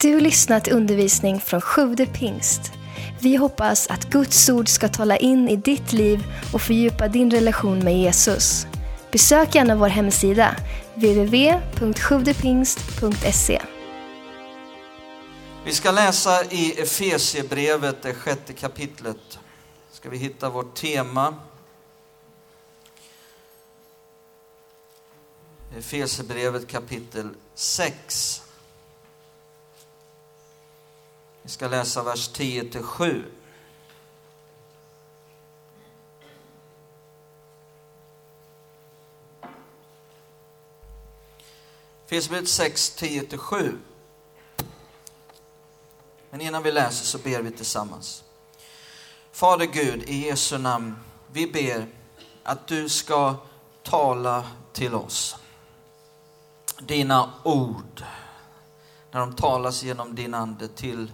[0.00, 2.72] Du lyssnat till undervisning från Sjude pingst.
[3.20, 7.78] Vi hoppas att Guds ord ska tala in i ditt liv och fördjupa din relation
[7.78, 8.66] med Jesus.
[9.12, 10.56] Besök gärna vår hemsida,
[10.94, 13.62] www.sjuvdepingst.se.
[15.64, 19.38] Vi ska läsa i Efesiebrevet, det sjätte kapitlet.
[19.92, 21.34] Ska vi hitta vårt tema.
[25.78, 28.42] Efesierbrevet kapitel 6.
[31.46, 33.24] Vi ska läsa vers 10 till 7.
[42.06, 43.78] Efesierbrevet 6, 10 till 7.
[46.30, 48.24] Men innan vi läser så ber vi tillsammans.
[49.32, 50.96] Fader Gud, i Jesu namn,
[51.32, 51.86] vi ber
[52.42, 53.34] att du ska
[53.82, 55.36] tala till oss.
[56.80, 58.04] Dina ord,
[59.10, 61.10] när de talas genom din ande till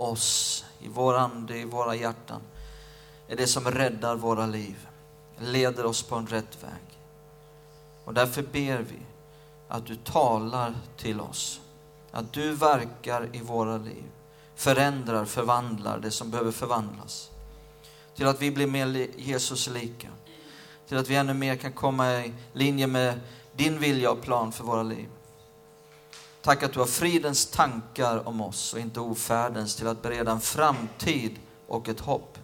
[0.00, 2.40] oss, i vår ande, i våra hjärtan,
[3.28, 4.88] är det som räddar våra liv,
[5.38, 7.00] leder oss på en rätt väg.
[8.04, 8.98] Och därför ber vi
[9.68, 11.60] att du talar till oss,
[12.10, 14.04] att du verkar i våra liv,
[14.54, 17.30] förändrar, förvandlar det som behöver förvandlas.
[18.16, 20.08] Till att vi blir mer Jesus lika,
[20.88, 23.20] till att vi ännu mer kan komma i linje med
[23.56, 25.08] din vilja och plan för våra liv.
[26.42, 30.40] Tack att du har fridens tankar om oss och inte ofärdens till att bereda en
[30.40, 31.38] framtid
[31.68, 32.38] och ett hopp.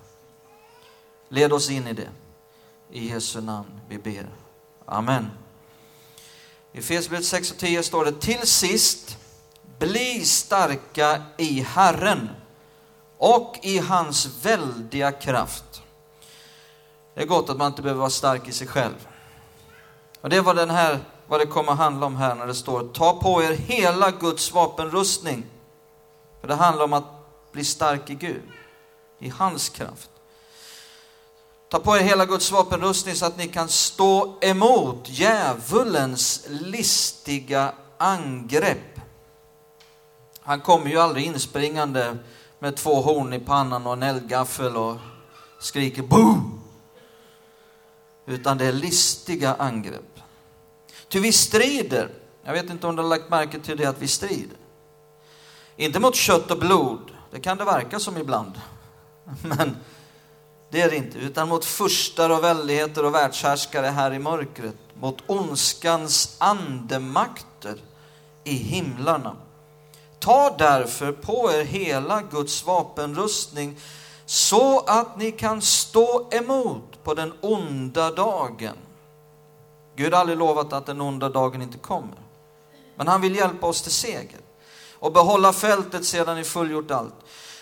[1.28, 2.08] Led oss in i det.
[2.90, 4.30] I Jesu namn vi ber.
[4.86, 5.30] Amen.
[6.72, 9.18] I Efesierbrevet 6 och 10 står det till sist,
[9.78, 12.30] bli starka i Herren
[13.18, 15.82] och i hans väldiga kraft.
[17.14, 19.08] Det är gott att man inte behöver vara stark i sig själv.
[20.20, 20.98] Och det var den här,
[21.28, 24.52] vad det kommer att handla om här när det står ta på er hela Guds
[24.52, 25.44] vapenrustning.
[26.40, 27.04] För det handlar om att
[27.52, 28.42] bli stark i Gud,
[29.18, 30.10] i hans kraft.
[31.70, 39.00] Ta på er hela Guds vapenrustning så att ni kan stå emot djävulens listiga angrepp.
[40.40, 42.16] Han kommer ju aldrig inspringande
[42.58, 44.96] med två horn i pannan och en eldgaffel och
[45.60, 46.60] skriker boom!
[48.26, 50.15] Utan det är listiga angrepp.
[51.16, 52.08] Ty vi strider,
[52.44, 54.56] jag vet inte om du har lagt märke till det att vi strider.
[55.76, 58.52] Inte mot kött och blod, det kan det verka som ibland.
[59.42, 59.76] Men
[60.70, 64.76] det är det inte, utan mot furstar och väldigheter och världshärskare här i mörkret.
[64.94, 67.76] Mot ondskans andemakter
[68.44, 69.36] i himlarna.
[70.18, 73.76] Ta därför på er hela Guds vapenrustning
[74.26, 78.76] så att ni kan stå emot på den onda dagen.
[79.96, 82.18] Gud har aldrig lovat att den onda dagen inte kommer.
[82.96, 84.40] Men han vill hjälpa oss till seger
[84.92, 87.14] och behålla fältet sedan ni fullgjort allt.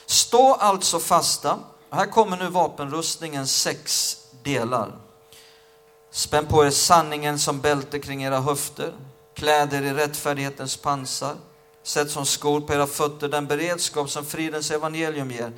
[0.07, 1.59] Stå alltså fasta.
[1.91, 4.93] Här kommer nu vapenrustningens sex delar.
[6.11, 8.93] Spänn på er sanningen som bälte kring era höfter.
[9.35, 11.35] Kläd er i rättfärdighetens pansar.
[11.83, 15.53] Sätt som skor på era fötter den beredskap som fridens evangelium ger.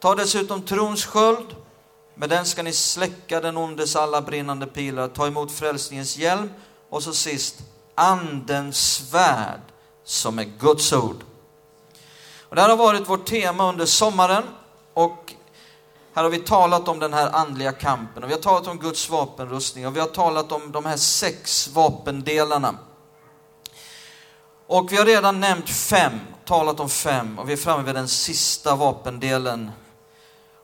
[0.00, 1.56] Ta dessutom trons sköld.
[2.18, 5.08] Med den ska ni släcka den ondes alla brinnande pilar.
[5.08, 6.50] Ta emot frälsningens hjälm.
[6.90, 7.56] Och så sist,
[7.94, 9.60] andens svärd
[10.04, 11.24] som är Guds ord.
[12.40, 14.42] Och det här har varit vårt tema under sommaren.
[14.94, 15.32] Och
[16.14, 19.10] här har vi talat om den här andliga kampen och vi har talat om Guds
[19.10, 22.74] vapenrustning och vi har talat om de här sex vapendelarna.
[24.66, 28.08] Och vi har redan nämnt fem, talat om fem och vi är framme vid den
[28.08, 29.70] sista vapendelen.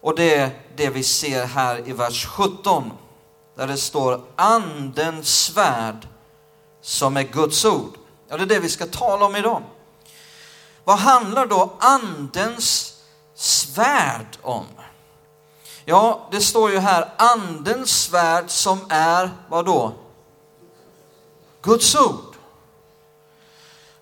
[0.04, 2.92] Och det är det vi ser här i vers 17.
[3.56, 6.08] Där det står andens svärd
[6.80, 7.98] som är Guds ord.
[8.28, 9.62] Ja, det är det vi ska tala om idag.
[10.84, 12.94] Vad handlar då andens
[13.34, 14.66] svärd om?
[15.84, 19.92] Ja, det står ju här andens svärd som är, vad då?
[21.62, 22.34] Guds ord.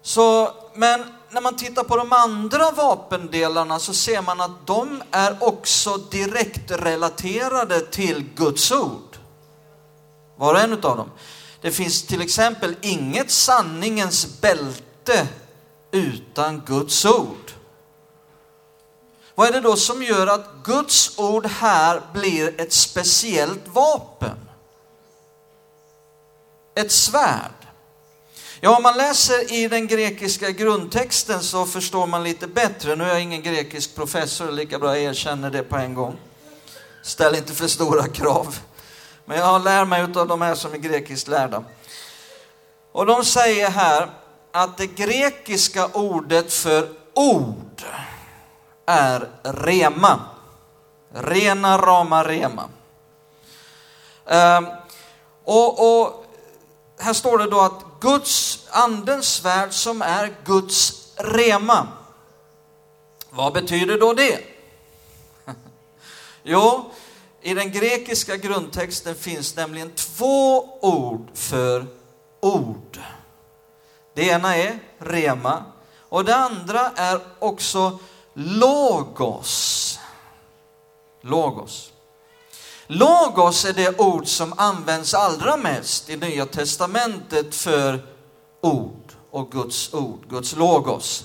[0.03, 5.37] Så, men när man tittar på de andra vapendelarna så ser man att de är
[5.41, 9.17] också direkt relaterade till Guds ord.
[10.37, 11.11] Var och en av dem.
[11.61, 15.29] Det finns till exempel inget sanningens bälte
[15.91, 17.53] utan Guds ord.
[19.35, 24.39] Vad är det då som gör att Guds ord här blir ett speciellt vapen?
[26.75, 27.62] Ett svärd.
[28.65, 32.97] Ja, om man läser i den grekiska grundtexten så förstår man lite bättre.
[32.97, 36.17] Nu är jag ingen grekisk professor, lika bra jag erkänner det på en gång.
[37.03, 38.59] Ställ inte för stora krav.
[39.25, 41.65] Men jag lär mig av de här som är grekiskt lärda.
[42.93, 44.11] Och de säger här
[44.53, 47.83] att det grekiska ordet för ord
[48.87, 50.21] är rema.
[51.15, 52.69] Rena rama rema.
[54.27, 54.67] Ehm,
[55.45, 56.22] och, och,
[57.03, 61.89] här står det då att Guds, andens värld som är Guds rema.
[63.31, 64.41] Vad betyder då det?
[66.43, 66.91] jo,
[67.43, 71.87] i den grekiska grundtexten finns nämligen två ord för
[72.41, 72.99] ord.
[74.15, 75.65] Det ena är rema
[76.09, 77.99] och det andra är också
[78.35, 79.99] logos.
[81.21, 81.92] Logos.
[82.95, 88.07] Logos är det ord som används allra mest i Nya Testamentet för
[88.61, 91.25] ord och Guds ord, Guds logos.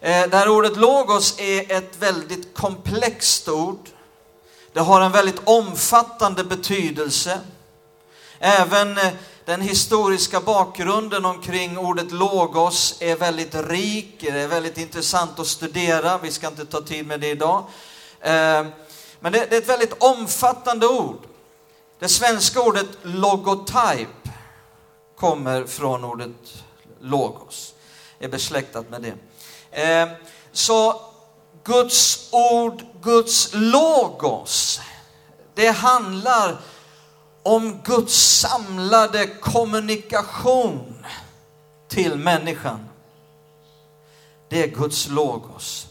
[0.00, 3.88] Eh, det här ordet logos är ett väldigt komplext ord.
[4.72, 7.40] Det har en väldigt omfattande betydelse.
[8.38, 9.08] Även eh,
[9.44, 16.18] den historiska bakgrunden omkring ordet logos är väldigt rik, det är väldigt intressant att studera.
[16.18, 17.64] Vi ska inte ta tid med det idag.
[18.20, 18.66] Eh,
[19.20, 21.20] men det är ett väldigt omfattande ord.
[21.98, 24.08] Det svenska ordet logotyp
[25.16, 26.64] kommer från ordet
[27.00, 27.74] logos,
[28.18, 29.14] är besläktat med det.
[29.82, 30.08] Eh,
[30.52, 31.00] så
[31.64, 34.80] Guds ord, Guds logos,
[35.54, 36.56] det handlar
[37.42, 41.06] om Guds samlade kommunikation
[41.88, 42.88] till människan.
[44.48, 45.87] Det är Guds logos.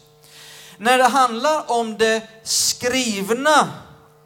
[0.78, 3.70] När det handlar om det skrivna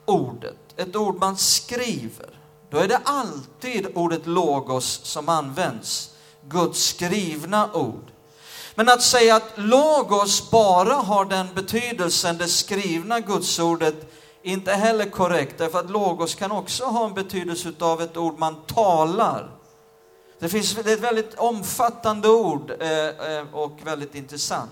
[0.05, 2.29] ordet, ett ord man skriver,
[2.69, 6.09] då är det alltid ordet logos som används.
[6.49, 8.11] Guds skrivna ord.
[8.75, 14.11] Men att säga att logos bara har den betydelsen, det skrivna gudsordet,
[14.43, 18.55] inte heller korrekt, därför att logos kan också ha en betydelse av ett ord man
[18.65, 19.51] talar.
[20.39, 24.71] Det, finns, det är ett väldigt omfattande ord eh, eh, och väldigt intressant.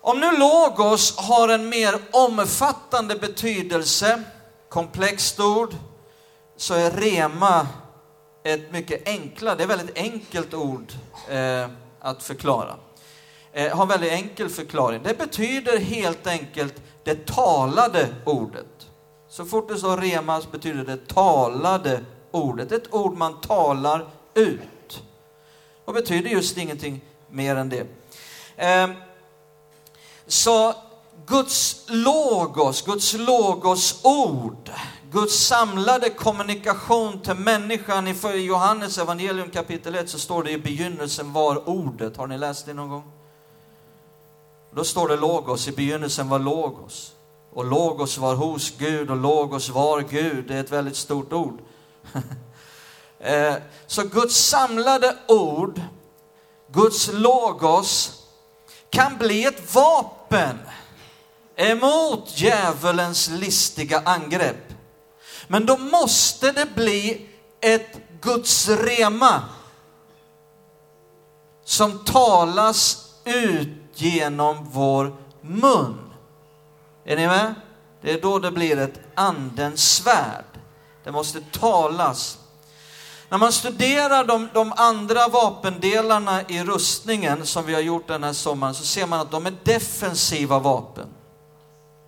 [0.00, 4.22] Om nu logos har en mer omfattande betydelse,
[4.68, 5.74] komplext ord,
[6.56, 7.66] så är rema
[8.44, 10.92] ett mycket enklare, det är ett väldigt enkelt ord
[11.28, 11.66] eh,
[12.00, 12.74] att förklara.
[13.52, 15.02] Eh, har en väldigt enkel förklaring.
[15.02, 16.74] Det betyder helt enkelt
[17.04, 18.86] det talade ordet.
[19.28, 22.72] Så fort det står remas betyder det talade ordet.
[22.72, 25.02] Ett ord man talar ut.
[25.84, 27.86] Och betyder just ingenting mer än det.
[28.56, 28.90] Eh,
[30.28, 30.74] så
[31.26, 34.70] Guds logos, Guds logos ord,
[35.10, 38.08] Guds samlade kommunikation till människan.
[38.08, 38.14] I
[38.46, 42.16] Johannes evangelium kapitel 1 så står det i begynnelsen var ordet.
[42.16, 43.12] Har ni läst det någon gång?
[44.74, 47.12] Då står det logos, i begynnelsen var logos.
[47.52, 50.44] Och logos var hos Gud och logos var Gud.
[50.48, 51.58] Det är ett väldigt stort ord.
[53.20, 53.54] Eh,
[53.86, 55.80] så Guds samlade ord,
[56.72, 58.12] Guds logos,
[58.90, 60.17] kan bli ett vapen
[61.56, 64.72] emot djävulens listiga angrepp.
[65.46, 67.28] Men då måste det bli
[67.60, 69.42] ett Guds rema
[71.64, 76.12] som talas ut genom vår mun.
[77.04, 77.54] Är ni med?
[78.02, 80.44] Det är då det blir ett andens svärd.
[81.04, 82.38] Det måste talas.
[83.30, 88.32] När man studerar de, de, andra vapendelarna i rustningen som vi har gjort den här
[88.32, 91.06] sommaren så ser man att de är defensiva vapen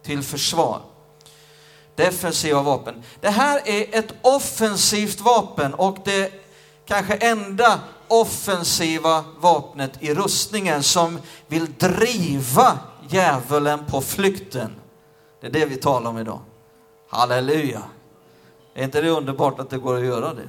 [0.03, 0.81] till försvar.
[1.97, 3.03] Defensiva vapen.
[3.21, 6.33] Det här är ett offensivt vapen och det
[6.87, 14.71] kanske enda offensiva vapnet i rustningen som vill driva djävulen på flykten.
[15.41, 16.41] Det är det vi talar om idag.
[17.09, 17.83] Halleluja!
[18.75, 20.49] Är inte det underbart att det går att göra det?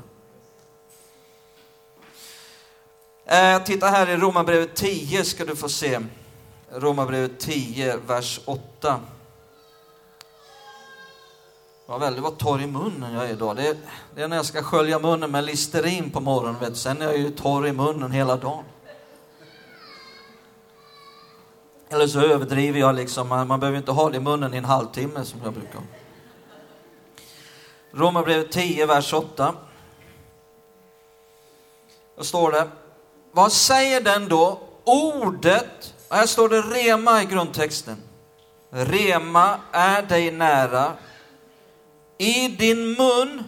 [3.26, 6.00] Eh, titta här i Romarbrevet 10 ska du få se.
[6.72, 9.00] Romarbrevet 10, vers 8.
[11.86, 13.56] Vad väldigt vad torr i munnen jag är idag.
[13.56, 13.78] Det är,
[14.16, 16.60] det är, när jag ska skölja munnen med Listerin på morgonen.
[16.60, 16.78] Vet.
[16.78, 18.64] Sen är jag ju torr i munnen hela dagen.
[21.90, 23.28] Eller så överdriver jag liksom.
[23.28, 25.82] Man, man behöver inte ha det i munnen i en halvtimme som jag brukar.
[27.92, 29.56] Romarbrevet 10, vers 8.
[32.18, 32.68] Då står det.
[33.32, 34.60] Vad säger den då?
[34.84, 37.98] Ordet, här står det rema i grundtexten.
[38.70, 40.94] Rema är dig nära,
[42.18, 43.44] i din mun,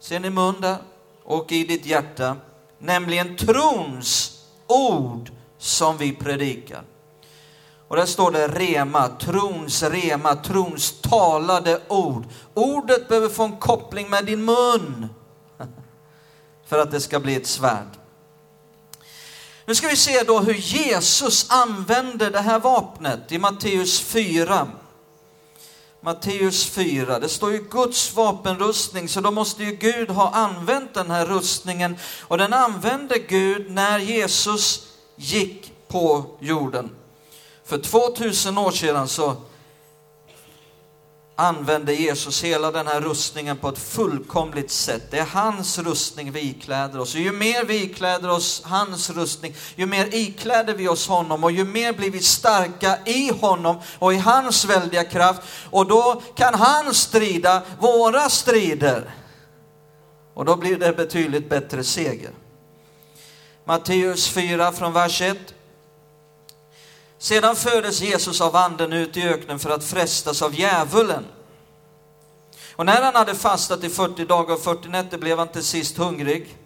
[0.00, 0.76] ser ni mun där?
[1.24, 2.36] Och i ditt hjärta,
[2.78, 6.82] nämligen trons ord som vi predikar.
[7.88, 12.24] Och där står det rema, trons rema, trons talade ord.
[12.54, 15.08] Ordet behöver få en koppling med din mun
[16.66, 17.98] för att det ska bli ett svärd.
[19.66, 24.68] Nu ska vi se då hur Jesus använder det här vapnet i Matteus 4.
[26.00, 31.10] Matteus 4, det står ju Guds vapenrustning, så då måste ju Gud ha använt den
[31.10, 31.96] här rustningen.
[32.20, 36.90] Och den använde Gud när Jesus gick på jorden.
[37.64, 39.36] För 2000 år sedan så
[41.36, 45.10] använder Jesus hela den här rustningen på ett fullkomligt sätt.
[45.10, 47.14] Det är hans rustning vi ikläder oss.
[47.14, 51.52] Och ju mer vi ikläder oss hans rustning, ju mer ikläder vi oss honom och
[51.52, 55.42] ju mer blir vi starka i honom och i hans väldiga kraft.
[55.70, 59.14] Och då kan han strida våra strider.
[60.34, 62.30] Och då blir det betydligt bättre seger.
[63.64, 65.53] Matteus 4 från vers 1.
[67.24, 71.24] Sedan fördes Jesus av anden ut i öknen för att frestas av djävulen.
[72.76, 75.96] Och när han hade fastat i 40 dagar och 40 nätter blev han till sist
[75.96, 76.58] hungrig.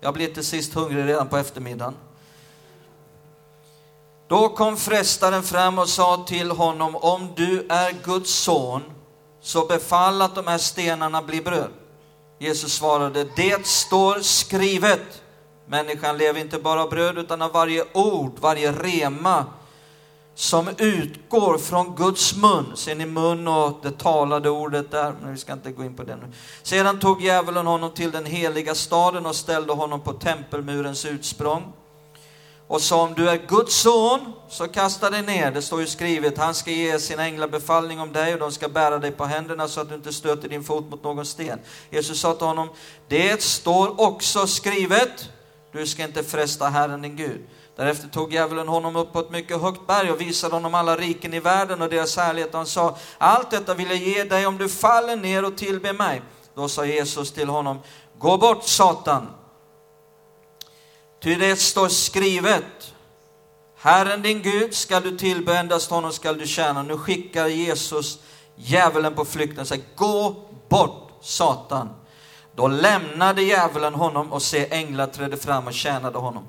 [0.00, 1.94] Jag blev till sist hungrig redan på eftermiddagen.
[4.28, 8.82] Då kom frestaren fram och sa till honom, om du är Guds son,
[9.40, 11.70] så befall att de här stenarna blir bröd.
[12.38, 15.22] Jesus svarade, det står skrivet.
[15.66, 19.46] Människan lever inte bara av bröd utan av varje ord, varje rema
[20.34, 22.76] som utgår från Guds mun.
[22.76, 25.14] Ser ni mun och det talade ordet där?
[25.22, 26.32] Men vi ska inte gå in på det nu.
[26.62, 31.72] Sedan tog djävulen honom till den heliga staden och ställde honom på tempelmurens utsprång
[32.72, 35.50] och sa om du är Guds son så kasta dig ner.
[35.50, 38.68] Det står ju skrivet, han ska ge sina änglar befallning om dig och de ska
[38.68, 41.58] bära dig på händerna så att du inte stöter din fot mot någon sten.
[41.90, 42.68] Jesus sa till honom,
[43.08, 45.28] det står också skrivet,
[45.72, 47.40] du ska inte fresta Herren din Gud.
[47.82, 51.34] Därefter tog djävulen honom upp på ett mycket högt berg och visade honom alla riken
[51.34, 52.50] i världen och deras härlighet.
[52.50, 55.92] Och han sa, allt detta vill jag ge dig om du faller ner och tillber
[55.92, 56.22] mig.
[56.54, 57.78] Då sa Jesus till honom,
[58.18, 59.28] gå bort Satan.
[61.22, 62.94] Ty det står skrivet,
[63.76, 66.82] Herren din Gud skall du tillbe, endast honom skall du tjäna.
[66.82, 68.18] Nu skickar Jesus
[68.56, 70.34] djävulen på flykten och säger, gå
[70.68, 71.88] bort Satan.
[72.54, 76.46] Då lämnade djävulen honom och se änglar trädde fram och tjänade honom.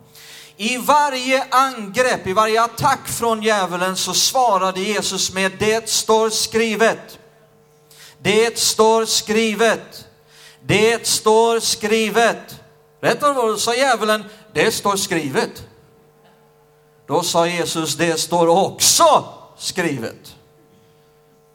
[0.57, 7.19] I varje angrepp, i varje attack från djävulen så svarade Jesus med det står skrivet.
[8.21, 10.05] Det står skrivet.
[10.61, 12.59] Det står skrivet.
[13.01, 15.63] Rätt vad det var sa djävulen, det står skrivet.
[17.07, 19.25] Då sa Jesus, det står också
[19.57, 20.35] skrivet.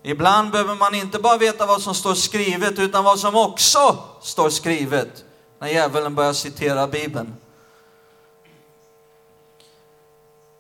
[0.04, 4.50] Ibland behöver man inte bara veta vad som står skrivet, utan vad som också står
[4.50, 5.24] skrivet.
[5.60, 7.34] När djävulen börjar citera Bibeln.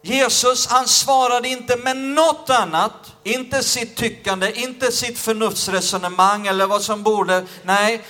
[0.02, 6.82] Jesus han svarade inte med något annat, inte sitt tyckande, inte sitt förnuftsresonemang eller vad
[6.82, 8.04] som borde, nej,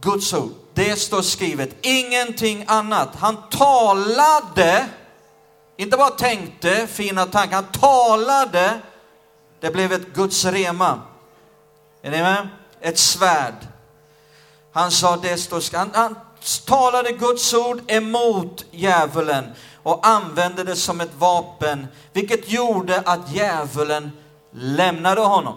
[0.00, 0.52] Guds ord.
[0.74, 3.08] Det står skrivet, ingenting annat.
[3.18, 4.86] Han talade,
[5.76, 8.80] inte bara tänkte fina tankar, han talade.
[9.60, 11.00] Det blev ett Guds rema.
[12.02, 12.48] Är ni med?
[12.80, 13.54] Ett svärd.
[14.72, 16.16] Han sa det står han, han
[16.66, 19.44] talade Guds ord emot djävulen
[19.88, 24.10] och använde det som ett vapen, vilket gjorde att djävulen
[24.52, 25.54] lämnade honom.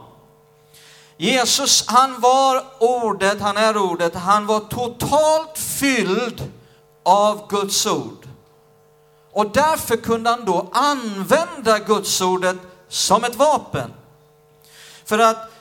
[1.17, 6.51] Jesus, han var ordet, han är ordet, han var totalt fylld
[7.03, 8.27] av Guds ord.
[9.31, 12.57] Och därför kunde han då använda Guds ordet
[12.89, 13.93] som ett vapen.
[15.05, 15.51] För att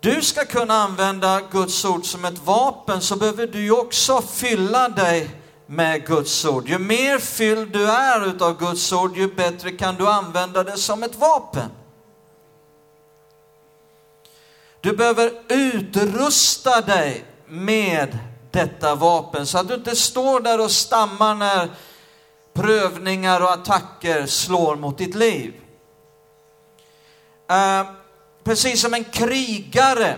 [0.00, 5.41] du ska kunna använda Guds ord som ett vapen så behöver du också fylla dig
[5.72, 6.68] med Guds ord.
[6.68, 11.02] Ju mer fylld du är utav Guds ord, ju bättre kan du använda det som
[11.02, 11.70] ett vapen.
[14.80, 18.18] Du behöver utrusta dig med
[18.50, 21.70] detta vapen så att du inte står där och stammar när
[22.52, 25.54] prövningar och attacker slår mot ditt liv.
[27.50, 27.86] Eh,
[28.44, 30.16] precis som en krigare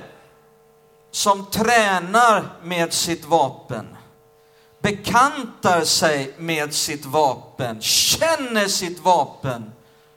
[1.11, 3.94] som tränar med sitt vapen
[4.85, 9.73] bekantar sig med sitt vapen, känner sitt vapen.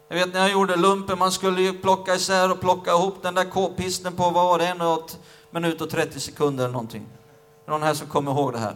[0.07, 3.35] Jag vet när jag gjorde lumpen, man skulle ju plocka isär och plocka ihop den
[3.35, 4.81] där k-pisten på, vad var det, en
[5.51, 7.07] minut och 30 sekunder eller någonting.
[7.65, 8.75] Är någon här som kommer ihåg det här?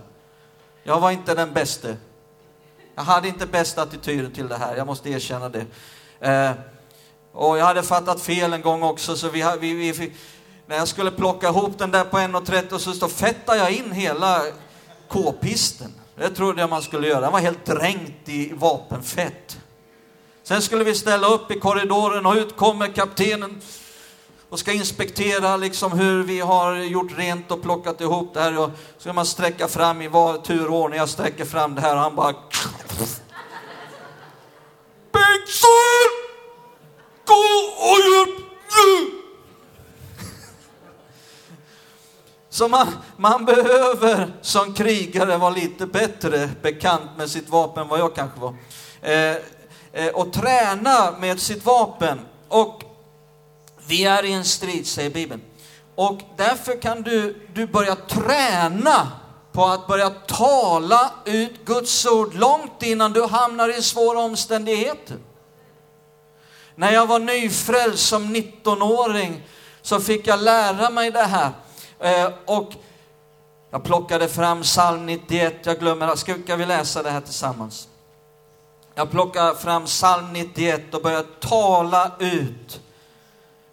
[0.84, 1.98] Jag var inte den bäste.
[2.96, 5.66] Jag hade inte bästa attityden till det här, jag måste erkänna det.
[6.20, 6.52] Eh,
[7.32, 10.14] och jag hade fattat fel en gång också, så vi, vi, vi
[10.66, 14.42] när jag skulle plocka ihop den där på 1.30 så, så fettade jag in hela
[15.12, 15.94] k-pisten.
[16.16, 17.22] Det trodde jag man skulle göra.
[17.22, 19.60] Den var helt dränkt i vapenfett.
[20.44, 23.62] Sen skulle vi ställa upp i korridoren och ut kommer kaptenen
[24.50, 28.60] och ska inspektera liksom hur vi har gjort rent och plockat ihop det här.
[28.60, 31.00] Och ska man sträcka fram i var turordning.
[31.00, 32.34] Jag sträcker fram det här och han bara...
[35.12, 36.12] Bengtsson!
[37.26, 37.34] Gå
[37.78, 38.40] och hjälp
[38.76, 39.21] nu!
[42.54, 48.00] Så man, man behöver som krigare vara lite bättre bekant med sitt vapen än vad
[48.00, 48.56] jag kanske var.
[49.02, 49.36] Eh,
[49.94, 52.20] eh, och träna med sitt vapen.
[52.48, 52.84] Och
[53.88, 55.42] vi är i en strid, säger Bibeln.
[55.96, 59.12] Och därför kan du, du börja träna
[59.52, 65.18] på att börja tala ut Guds ord långt innan du hamnar i svåra omständigheter.
[66.76, 69.42] När jag var nyfrälst som 19-åring
[69.82, 71.52] så fick jag lära mig det här.
[72.02, 72.74] Eh, och
[73.70, 77.88] jag plockade fram psalm 91, jag glömmer, ska, ska vi läsa det här tillsammans?
[78.96, 82.82] Jag plockar fram psalm 91 och börjar tala ut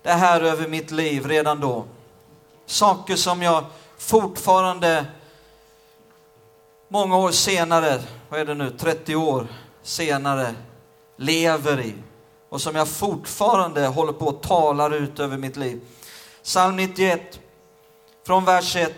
[0.02, 1.84] det här över mitt liv redan då.
[2.66, 3.64] Saker som jag
[3.98, 5.06] fortfarande,
[6.88, 9.46] många år senare, vad är det nu, 30 år
[9.82, 10.54] senare,
[11.16, 11.94] lever i.
[12.48, 15.80] Och som jag fortfarande håller på att tala ut över mitt liv.
[16.42, 17.40] Psalm 91,
[18.28, 18.92] från vers 1.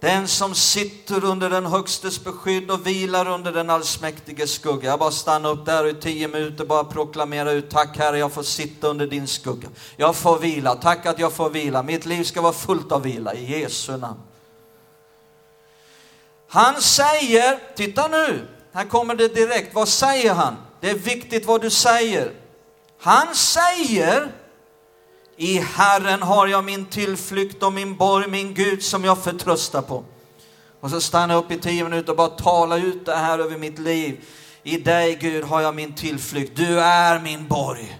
[0.00, 4.90] Den som sitter under den högstes beskydd och vilar under den allsmäktiges skugga.
[4.90, 7.70] Jag bara stannar upp där och i tio minuter bara proklamera ut.
[7.70, 9.68] Tack Herre, jag får sitta under din skugga.
[9.96, 10.74] Jag får vila.
[10.74, 11.82] Tack att jag får vila.
[11.82, 14.20] Mitt liv ska vara fullt av vila i Jesu namn.
[16.48, 19.74] Han säger, titta nu, här kommer det direkt.
[19.74, 20.56] Vad säger han?
[20.80, 22.32] Det är viktigt vad du säger.
[23.00, 24.32] Han säger
[25.36, 30.04] i Herren har jag min tillflykt och min borg, min Gud som jag förtröstar på.
[30.80, 33.58] Och så stannar jag upp i tio minuter och bara tala ut det här över
[33.58, 34.24] mitt liv.
[34.62, 36.56] I dig Gud har jag min tillflykt.
[36.56, 37.98] Du är min borg.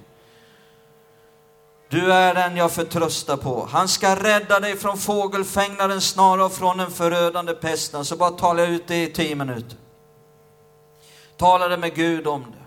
[1.89, 3.69] Du är den jag förtröstar på.
[3.71, 8.05] Han ska rädda dig från fågelfängnarens snara och från den förödande pesten.
[8.05, 9.77] Så bara talar jag ut det i tio minuter.
[11.37, 12.65] Tala det med Gud om det.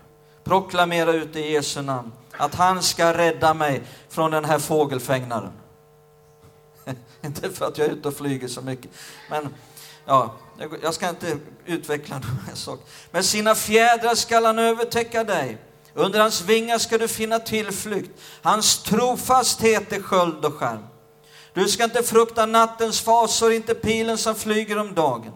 [0.50, 5.52] Proklamera ut det i Jesu namn att han ska rädda mig från den här fågelfängnaren.
[7.22, 8.90] inte för att jag är ute och flyger så mycket,
[9.30, 9.54] men
[10.04, 10.34] ja,
[10.82, 12.84] jag ska inte utveckla några saker.
[13.10, 15.58] Med sina fjädrar skall han övertäcka dig.
[15.94, 18.20] Under hans vingar ska du finna tillflykt.
[18.42, 20.86] Hans trofasthet är sköld och skärm.
[21.52, 25.32] Du ska inte frukta nattens fasor, inte pilen som flyger om dagen.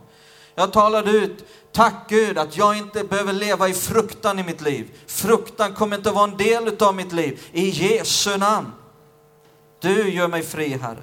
[0.55, 4.91] Jag talade ut Tack Gud att jag inte behöver leva i fruktan i mitt liv.
[5.07, 7.41] Fruktan kommer inte vara en del av mitt liv.
[7.53, 8.73] I Jesu namn.
[9.81, 11.03] Du gör mig fri, Herre.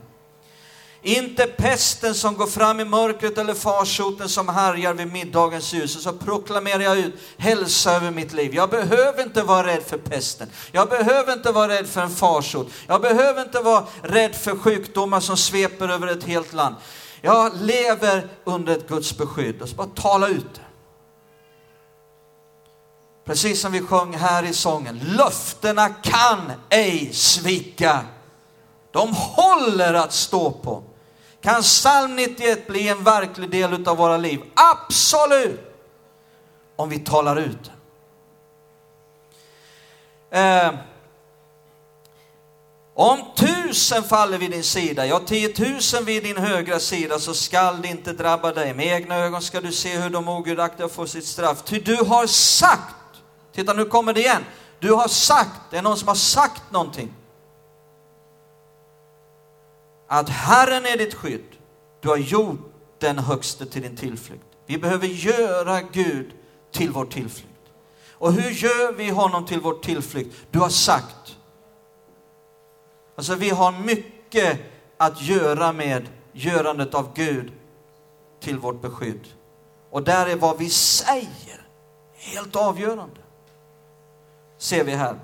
[1.01, 5.95] Inte pesten som går fram i mörkret eller farsoten som härjar vid middagens ljus.
[5.95, 8.55] Och så proklamerar jag ut hälsa över mitt liv.
[8.55, 10.47] Jag behöver inte vara rädd för pesten.
[10.71, 12.71] Jag behöver inte vara rädd för en farsot.
[12.88, 16.75] Jag behöver inte vara rädd för sjukdomar som sveper över ett helt land.
[17.28, 19.62] Jag lever under ett Guds beskydd.
[19.62, 20.62] Och så bara tala ut det.
[23.26, 25.00] Precis som vi sjöng här i sången.
[25.18, 28.06] Löftena kan ej svika.
[28.92, 30.84] De håller att stå på.
[31.42, 34.42] Kan psalm 91 bli en verklig del av våra liv?
[34.56, 35.60] Absolut!
[36.76, 37.72] Om vi talar ut.
[40.32, 40.72] Eh,
[42.99, 47.88] om tusen faller vid din sida, ja tiotusen vid din högra sida, så skall det
[47.88, 48.73] inte drabba dig.
[48.73, 51.63] Med egna ögon ska du se hur de ogudaktiga får sitt straff.
[51.63, 52.95] Ty du har sagt,
[53.55, 54.45] titta nu kommer det igen,
[54.79, 57.13] du har sagt, det är någon som har sagt någonting.
[60.07, 61.45] Att Herren är ditt skydd,
[62.01, 64.45] du har gjort den högste till din tillflykt.
[64.65, 66.31] Vi behöver göra Gud
[66.71, 67.53] till vår tillflykt.
[68.12, 70.36] Och hur gör vi honom till vår tillflykt?
[70.51, 71.27] Du har sagt,
[73.17, 74.60] Alltså vi har mycket
[74.97, 77.51] att göra med görandet av Gud
[78.39, 79.27] till vårt beskydd.
[79.91, 81.67] Och där är vad vi säger
[82.15, 83.21] helt avgörande.
[84.58, 85.15] Ser vi här.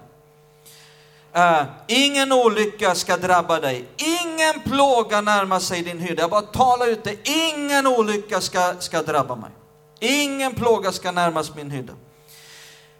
[1.35, 6.21] Uh, ingen olycka ska drabba dig, ingen plåga närmar sig din hydda.
[6.21, 9.51] Jag bara talar ut det, ingen olycka ska, ska drabba mig.
[9.99, 11.93] Ingen plåga ska närmas min hydda.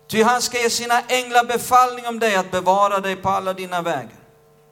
[0.08, 3.82] Ty han ska ge sina änglar befallning om dig att bevara dig på alla dina
[3.82, 4.23] vägar.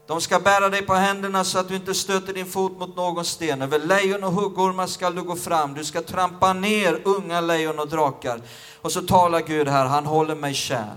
[0.07, 3.25] De ska bära dig på händerna så att du inte stöter din fot mot någon
[3.25, 3.61] sten.
[3.61, 5.73] Över lejon och huggormar skall du gå fram.
[5.73, 8.41] Du ska trampa ner unga lejon och drakar.
[8.81, 10.95] Och så talar Gud här, han håller mig kär.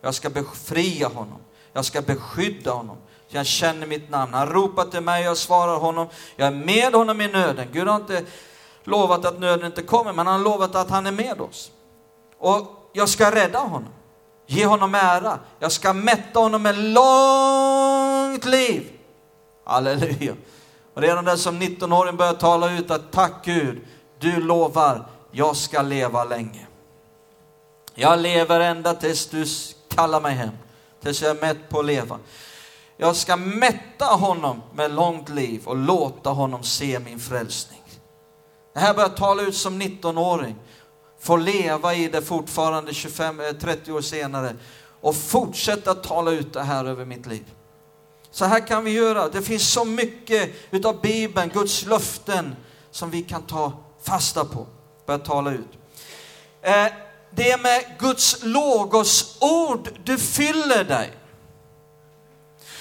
[0.00, 1.38] Jag ska befria honom.
[1.72, 2.96] Jag ska beskydda honom.
[3.28, 4.34] Jag känner mitt namn.
[4.34, 6.06] Han ropar till mig jag svarar honom.
[6.36, 7.68] Jag är med honom i nöden.
[7.72, 8.24] Gud har inte
[8.84, 11.70] lovat att nöden inte kommer, men han har lovat att han är med oss.
[12.38, 13.92] Och jag ska rädda honom.
[14.50, 15.38] Ge honom ära.
[15.58, 18.90] Jag ska mätta honom med långt liv.
[19.64, 20.34] Halleluja.
[20.94, 23.80] Och redan där som 19-åring börjar tala ut att tack Gud,
[24.18, 26.66] du lovar, jag ska leva länge.
[27.94, 29.44] Jag lever ända tills du
[29.88, 30.54] kallar mig hem,
[31.02, 32.18] tills jag är mätt på att leva.
[32.96, 37.82] Jag ska mätta honom med långt liv och låta honom se min frälsning.
[38.74, 40.56] Det här börjar tala ut som 19-åring,
[41.20, 44.54] får leva i det fortfarande 25-30 eh, år senare
[45.00, 47.44] och fortsätta tala ut det här över mitt liv.
[48.30, 49.28] Så här kan vi göra.
[49.28, 52.56] Det finns så mycket utav Bibeln, Guds löften,
[52.90, 54.66] som vi kan ta fasta på,
[55.06, 55.68] börja tala ut.
[56.62, 56.86] Eh,
[57.30, 61.12] det är med Guds logos ord du fyller dig.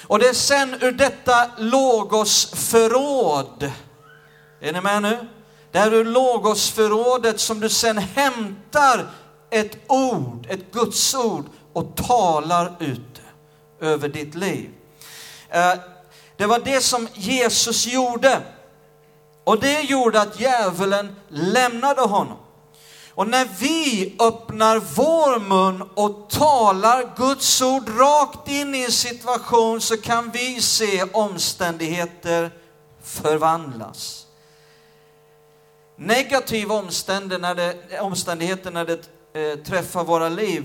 [0.07, 3.71] Och det är sen ur detta logos förråd,
[4.61, 5.27] är ni med nu?
[5.71, 9.07] Det är ur logosförrådet som du sen hämtar
[9.49, 13.21] ett ord, ett Guds ord och talar ut
[13.81, 14.69] över ditt liv.
[15.49, 15.73] Eh,
[16.37, 18.41] det var det som Jesus gjorde.
[19.43, 22.37] Och det gjorde att djävulen lämnade honom.
[23.09, 29.81] Och när vi öppnar vår mun och talar Guds ord rakt in i en situation
[29.81, 32.51] så kan vi se omständigheter
[33.03, 34.26] förvandlas.
[35.97, 40.63] Negativa omständigheter när det, omständigheter när det eh, träffar våra liv.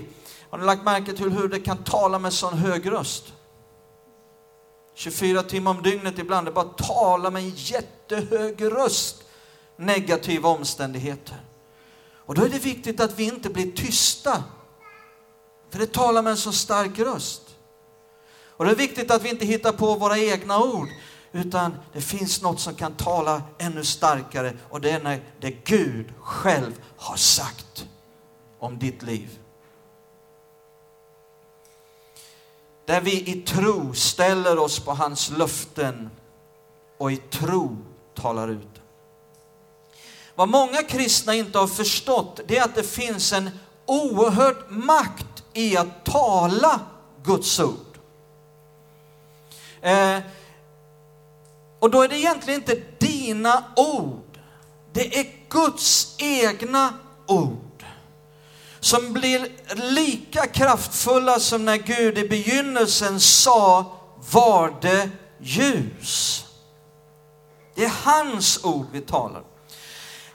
[0.49, 3.33] Har ni lagt märke till hur det kan tala med sån hög röst?
[4.95, 9.23] 24 timmar om dygnet ibland, det bara talar med en jättehög röst.
[9.77, 11.37] Negativa omständigheter.
[12.25, 14.43] Och då är det viktigt att vi inte blir tysta.
[15.69, 17.41] För det talar med en så stark röst.
[18.57, 20.87] Och det är viktigt att vi inte hittar på våra egna ord,
[21.33, 26.13] utan det finns något som kan tala ännu starkare och det är när det Gud
[26.19, 27.87] själv har sagt
[28.59, 29.39] om ditt liv.
[32.85, 36.09] Där vi i tro ställer oss på hans löften
[36.97, 37.77] och i tro
[38.15, 38.81] talar ut.
[40.35, 43.49] Vad många kristna inte har förstått, det är att det finns en
[43.85, 46.79] oerhörd makt i att tala
[47.23, 47.97] Guds ord.
[49.81, 50.19] Eh,
[51.83, 54.39] och då är det egentligen inte dina ord,
[54.93, 56.93] det är Guds egna
[57.27, 57.85] ord
[58.79, 63.91] som blir lika kraftfulla som när Gud i begynnelsen sa
[64.31, 66.45] var det ljus.
[67.75, 69.43] Det är hans ord vi talar.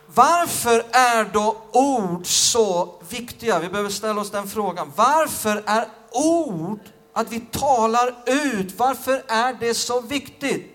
[0.06, 3.58] Varför är då ord så viktiga?
[3.58, 4.92] Vi behöver ställa oss den frågan.
[4.96, 6.80] Varför är ord,
[7.12, 10.74] att vi talar ut, varför är det så viktigt?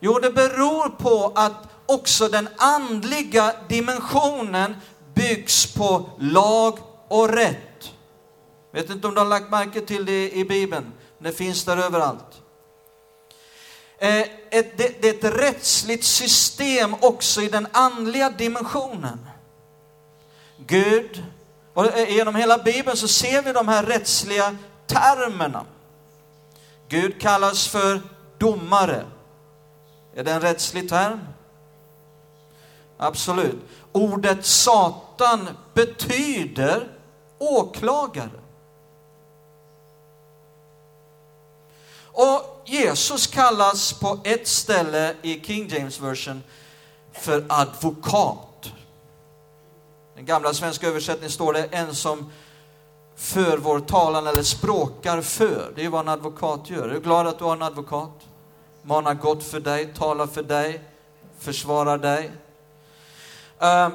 [0.00, 4.76] Jo, det beror på att också den andliga dimensionen
[5.14, 7.92] byggs på lag och rätt.
[8.72, 12.42] Vet inte om du har lagt märke till det i Bibeln, det finns där överallt.
[13.98, 19.26] Eh, ett, det, det är ett rättsligt system också i den andliga dimensionen.
[20.66, 21.24] Gud,
[21.74, 25.64] och eh, genom hela Bibeln så ser vi de här rättsliga termerna.
[26.88, 28.00] Gud kallas för
[28.38, 29.04] domare.
[30.14, 31.20] Är det en rättslig term?
[32.96, 33.58] Absolut.
[33.92, 36.88] Ordet Satan betyder
[37.38, 38.30] åklagare.
[42.12, 46.42] Och Jesus kallas på ett ställe i King James version
[47.12, 48.72] för advokat.
[50.14, 52.32] Den gamla svenska översättningen står det en som
[53.16, 55.72] för vår talan eller språkar för.
[55.76, 56.88] Det är vad en advokat gör.
[56.88, 58.29] Är du glad att du har en advokat?
[58.82, 60.80] Manar gott för dig, talar för dig,
[61.38, 62.32] försvarar dig.
[63.58, 63.92] Ehm,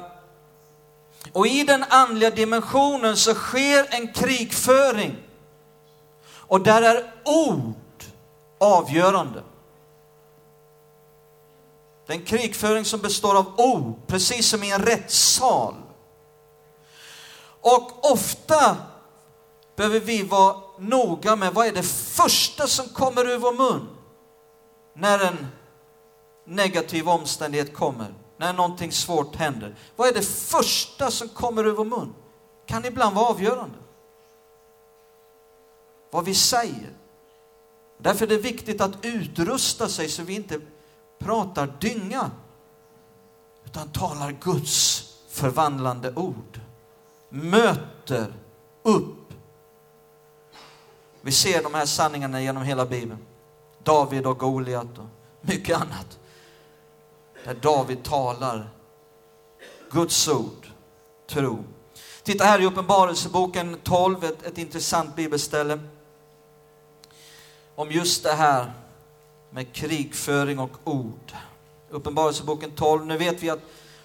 [1.32, 5.16] och i den andliga dimensionen så sker en krigföring.
[6.28, 7.74] Och där är ord
[8.58, 9.42] avgörande.
[12.06, 15.74] Den krigföring som består av ord, precis som i en rättssal.
[17.60, 18.76] Och ofta
[19.76, 21.82] behöver vi vara noga med vad är det
[22.16, 23.95] första som kommer ur vår mun
[24.96, 25.46] när en
[26.44, 29.76] negativ omständighet kommer, när någonting svårt händer.
[29.96, 32.14] Vad är det första som kommer ur vår mun?
[32.66, 33.76] Kan ibland vara avgörande.
[36.10, 36.90] Vad vi säger.
[37.98, 40.60] Därför är det viktigt att utrusta sig så vi inte
[41.18, 42.30] pratar dynga,
[43.64, 46.60] utan talar Guds förvandlande ord.
[47.28, 48.34] Möter
[48.82, 49.32] upp.
[51.20, 53.26] Vi ser de här sanningarna genom hela Bibeln.
[53.86, 55.04] David och Goliat och
[55.40, 56.18] mycket annat.
[57.44, 58.68] Där David talar
[59.90, 60.66] Guds ord,
[61.26, 61.64] tro.
[62.22, 65.78] Titta här i Uppenbarelseboken 12, ett, ett intressant bibelställe
[67.74, 68.72] om just det här
[69.50, 71.32] med krigföring och ord.
[71.90, 73.06] Uppenbarelseboken 12.
[73.06, 73.60] Nu vet vi att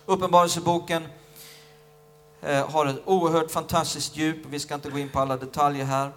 [0.06, 1.08] Uppenbarelseboken
[2.42, 4.46] eh, har ett oerhört fantastiskt djup.
[4.50, 6.12] Vi ska inte gå in på alla detaljer här.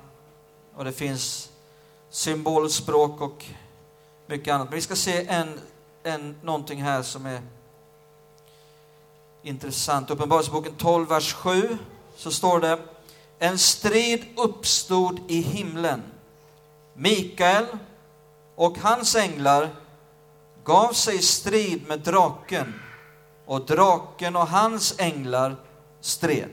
[0.75, 1.51] Och det finns
[2.15, 3.45] symbolspråk och
[4.27, 4.69] mycket annat.
[4.69, 5.61] Men vi ska se en,
[6.03, 7.43] en, någonting här som är
[9.43, 10.11] intressant.
[10.11, 11.79] Uppenbarelseboken 12, vers 7,
[12.17, 12.79] så står det
[13.39, 16.03] En strid uppstod i himlen.
[16.95, 17.67] Mikael
[18.55, 19.69] och hans änglar
[20.65, 22.75] gav sig strid med draken
[23.47, 25.57] och draken och hans änglar
[26.01, 26.49] stred.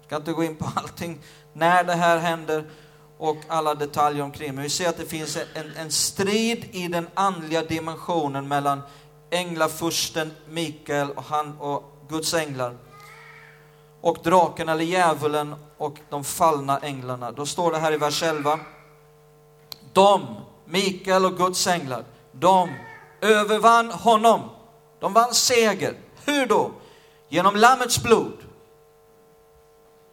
[0.00, 1.20] Jag ska inte gå in på allting
[1.52, 2.70] när det här händer
[3.18, 7.08] och alla detaljer omkring, men vi ser att det finns en, en strid i den
[7.14, 8.82] andliga dimensionen mellan
[9.30, 12.76] änglafursten Mikael och, han, och Guds änglar
[14.00, 17.32] och draken eller djävulen och de fallna änglarna.
[17.32, 18.58] Då står det här i vers 11.
[19.92, 20.26] De,
[20.64, 22.70] Mikael och Guds änglar, de
[23.20, 24.40] övervann honom.
[25.00, 25.94] De vann seger.
[26.24, 26.70] Hur då?
[27.28, 28.36] Genom Lammets blod.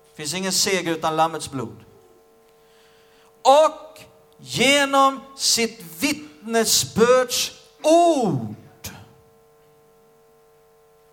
[0.10, 1.83] Det finns ingen seger utan Lammets blod.
[3.44, 4.00] Och
[4.38, 7.52] genom sitt vittnesbörds
[7.84, 8.56] ord.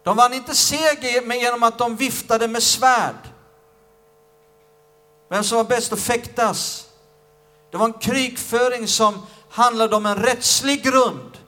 [0.03, 3.29] De vann inte seger genom att de viftade med svärd.
[5.31, 6.87] Vem som var bäst att fäktas.
[7.71, 11.39] Det var en krigföring som handlade om en rättslig grund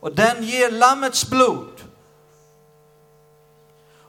[0.00, 1.82] och den ger Lammets blod.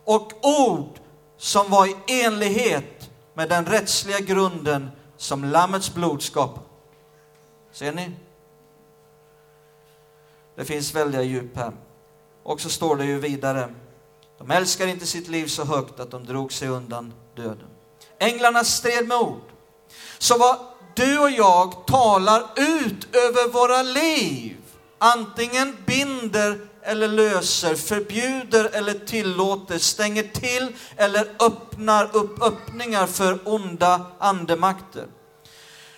[0.05, 0.99] Och ord
[1.37, 6.63] som var i enlighet med den rättsliga grunden som Lammets blod skapar.
[7.71, 8.11] Ser ni?
[10.55, 11.73] Det finns väldiga djup här.
[12.43, 13.69] Och så står det ju vidare,
[14.37, 17.67] de älskar inte sitt liv så högt att de drog sig undan döden.
[18.19, 19.41] Änglarna stred med ord.
[20.17, 20.57] Så vad
[20.95, 24.57] du och jag talar ut över våra liv,
[24.97, 34.05] antingen binder eller löser, förbjuder eller tillåter, stänger till eller öppnar upp öppningar för onda
[34.19, 35.07] andemakter.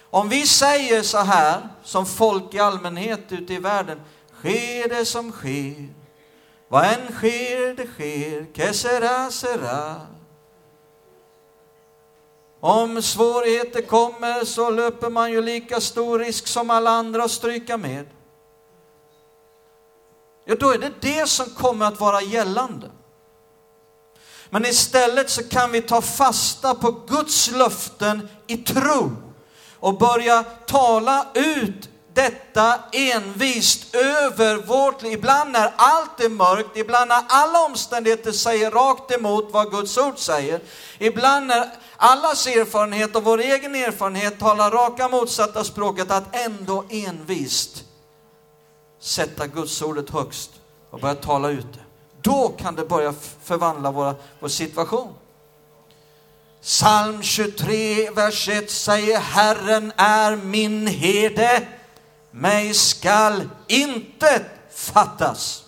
[0.10, 4.02] Om vi säger så här, som folk i allmänhet ute i världen,
[4.40, 5.88] sker det som sker,
[6.68, 10.02] vad än sker, det sker, que sera, sera.
[12.60, 17.78] Om svårigheter kommer så löper man ju lika stor risk som alla andra att stryka
[17.78, 18.06] med.
[20.46, 22.90] Ja, då är det det som kommer att vara gällande.
[24.50, 29.12] Men istället så kan vi ta fasta på Guds löften i tro
[29.80, 35.14] och börja tala ut detta envist över vårt liv.
[35.14, 40.18] Ibland när allt är mörkt, ibland när alla omständigheter säger rakt emot vad Guds ord
[40.18, 40.62] säger.
[40.98, 47.84] Ibland när allas erfarenhet och vår egen erfarenhet talar raka motsatta språket, att ändå envist
[49.02, 50.52] sätta Guds ordet högst
[50.90, 51.80] och börja tala ut det.
[52.22, 55.14] Då kan det börja förvandla våra, vår situation.
[56.62, 61.68] Psalm 23, vers 1 säger Herren är min herde
[62.32, 65.66] mig skall inte fattas.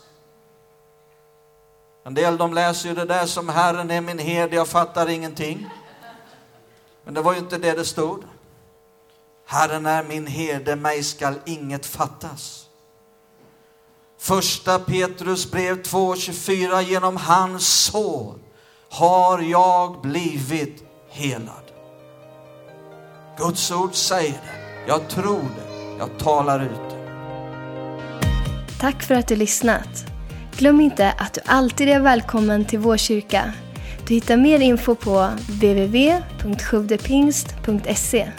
[2.05, 5.69] En del de läser ju det där som Herren är min herde, jag fattar ingenting.
[7.03, 8.23] Men det var ju inte det det stod.
[9.45, 12.62] Herren är min herde, mig skall inget fattas.
[14.23, 18.35] Första Petrus brev 2.24, genom hans sår
[18.89, 21.63] har jag blivit helad.
[23.37, 25.97] Guds ord säger det, jag tror det.
[25.99, 26.89] Jag talar ut.
[26.89, 26.97] det.
[28.79, 30.05] Tack för att du lyssnat.
[30.57, 33.53] Glöm inte att du alltid är välkommen till vår kyrka.
[34.07, 38.31] Du hittar mer info på www.sjodepingst.se